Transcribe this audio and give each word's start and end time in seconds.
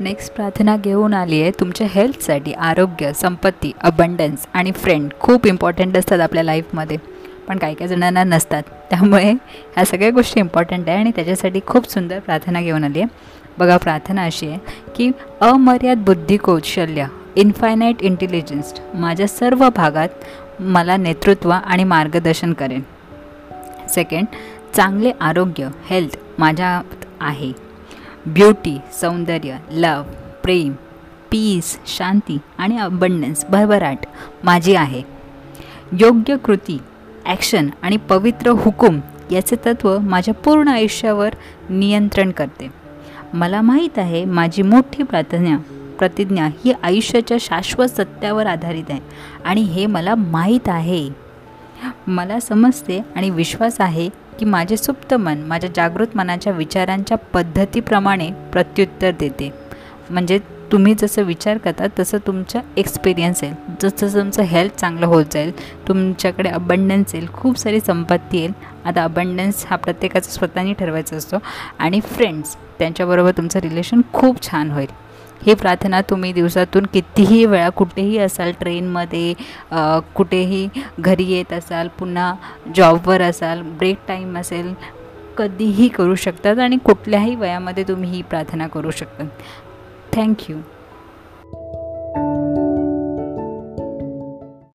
Next 0.00 0.32
प्रार्थना 0.34 0.76
घेऊन 0.76 1.14
आली 1.14 1.40
आहे. 1.42 1.50
तुमच्या 1.60 1.86
हेल्थसाठी 1.90 2.52
आरोग्य 2.52 3.12
संपत्ती 3.12 3.72
अबंडन्स 3.80 4.46
आणि 4.54 4.72
फ्रेंड 4.72 5.10
खूप 5.20 5.46
इम्पॉर्टंट 5.46 5.96
असतात 5.96 6.20
आपल्या 6.20 6.42
लाईफमध्ये 6.44 6.96
पण 7.48 7.58
काही 7.58 7.74
काही 7.74 7.88
जणांना 7.88 8.24
नसतात. 8.24 8.62
त्यामुळे 8.90 9.30
ह्या 9.30 9.84
सगळ्या 9.84 10.10
गोष्टी 10.10 10.40
इम्पॉर्टंट 10.40 10.88
आहे 10.88 10.98
आणि 10.98 11.10
त्याच्यासाठी 11.16 11.60
खूप 11.66 11.90
सुंदर 11.90 12.18
प्रार्थना 12.18 12.60
घेऊन 12.60 12.84
आली 12.84 13.00
आहे. 13.00 13.08
बघा 13.58 13.76
प्रार्थना 13.76 14.24
अशी 14.24 14.48
आहे 14.48 14.58
की 14.96 15.10
अमर्याद 15.40 15.98
बुद्धी 15.98 16.36
कौशल्य 16.36 17.06
इन्फायनाईट 17.36 18.02
इंटेलिजन्स 18.02 18.74
माझ्या 18.94 19.26
सर्व 19.28 19.68
भागात 19.76 20.60
मला 20.60 20.96
नेतृत्व 20.96 21.50
आणि 21.50 21.84
मार्गदर्शन 21.84 22.52
करेन. 22.52 22.82
सेकंड 23.88 24.26
चांगले 24.76 25.12
आरोग्य 25.20 25.68
हेल्थ 25.86 26.16
माझ्यात 26.38 27.04
आहे. 27.20 27.52
ब्युटी 28.26 28.76
सौंदर्य 29.00 29.56
लव 29.72 30.02
प्रेम 30.42 30.72
पीस 31.30 31.78
शांती 31.86 32.38
आणि 32.58 32.78
अबंडन्स 32.78 33.44
भरभराट 33.50 34.06
माझी 34.44 34.74
आहे. 34.74 35.02
योग्य 36.00 36.36
कृती 36.36 36.78
ॲक्शन 37.26 37.68
आणि 37.82 37.96
पवित्र 37.96 38.50
हुकूम 38.50 39.00
याचे 39.30 39.56
तत्त्व 39.56 39.98
माझ्या 39.98 40.34
पूर्ण 40.34 40.68
आयुष्यावर 40.68 41.34
नियंत्रण 41.70 42.30
करते. 42.30 42.70
मला 43.34 43.60
माहीत 43.60 43.98
आहे 43.98 44.24
माझी 44.24 44.62
मोठी 44.62 45.02
प्रार्थना 45.02 45.56
प्रतिज्ञा 45.98 46.48
ही 46.64 46.72
आयुष्याच्या 46.82 47.36
शाश्वत 47.40 47.86
सत्यावर 47.86 48.46
आधारित 48.46 48.90
आहे 48.90 49.00
आणि 49.44 49.60
हे 49.60 49.86
मला 49.86 50.14
माहीत 50.14 50.68
आहे. 50.68 51.08
मला 52.06 52.40
समजते 52.40 53.00
आणि 53.16 53.30
विश्वास 53.30 53.80
आहे 53.80 54.08
की 54.40 54.46
माझे 54.46 54.76
सुप्त 54.76 55.14
मन 55.14 55.38
माझ्या 55.38 55.70
जागृत 55.76 56.16
मनाच्या 56.16 56.52
विचारांच्या 56.52 57.16
पद्धतीप्रमाणे 57.18 58.30
प्रत्युत्तर 58.52 59.10
देते. 59.10 59.52
म्हणजे 60.10 60.38
तुम्ही 60.72 60.94
जसं 60.94 61.22
विचार 61.22 61.58
करता 61.58 61.86
तसं 61.98 62.18
तुमचं 62.26 62.60
एक्सपिरियन्स 62.76 63.42
येईल. 63.44 63.54
जसं 63.82 64.20
तुमचं 64.20 64.42
हेल्थ 64.42 64.76
चांगलं 64.76 65.06
होत 65.06 65.24
जाईल 65.32 65.52
तुमच्याकडे 65.88 66.48
अबंडन्स 66.48 67.14
येईल 67.14 67.26
खूप 67.32 67.58
सारी 67.58 67.80
संपत्ती 67.80 68.38
येईल. 68.38 68.52
आता 68.84 69.04
अबंडन्स 69.04 69.66
हा 69.66 69.76
प्रत्येकाचा 69.76 70.30
स्वतःनी 70.30 70.72
ठरवायचा 70.72 71.16
असतो. 71.16 71.36
आणि 71.78 72.00
फ्रेंड्स 72.00 72.56
त्यांच्याबरोबर 72.78 73.30
तुमचं 73.30 73.60
रिलेशन 73.60 74.00
खूप 74.12 74.42
छान 74.42 74.70
होईल. 74.70 75.09
ही 75.42 75.54
प्रार्थना 75.54 76.00
तुम्ही 76.00 76.32
दिवसातून 76.32 76.86
कितीही 76.86 77.44
वेळा 77.46 77.68
कुठेही 77.68 78.18
असाल 78.18 78.52
ट्रेनमध्ये 78.60 79.34
कुठेही 80.14 80.68
घरी 81.00 81.24
येत 81.24 81.52
असाल 81.52 81.88
पुन्हा 81.98 82.34
जॉबवर 82.74 83.22
असाल 83.22 83.62
ब्रेक 83.62 83.98
टाईम 84.08 84.38
असेल 84.38 84.74
कधीही 85.38 85.88
करू 85.88 86.14
शकतात 86.14 86.58
आणि 86.58 86.76
कुठल्याही 86.76 87.34
वयामध्ये 87.34 87.84
तुम्ही 87.88 88.10
ही 88.10 88.22
प्रार्थना 88.22 88.66
करू 88.66 88.90
शकता. 88.90 89.24
थँक्यू 90.12 90.56